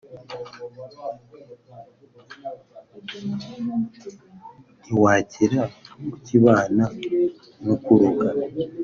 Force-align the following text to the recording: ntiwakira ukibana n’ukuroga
ntiwakira 4.83 5.61
ukibana 6.13 6.85
n’ukuroga 7.63 8.29